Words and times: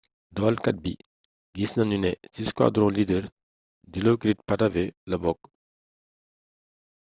dawalkat 0.35 0.77
bi 0.83 0.93
gis 1.55 1.71
nanu 1.77 1.97
ne 2.03 2.11
ci 2.33 2.41
squadron 2.49 2.91
leader 2.97 3.23
dilokrit 3.93 4.39
pattavee 4.47 4.93
la 5.09 5.17
bokk 5.23 5.41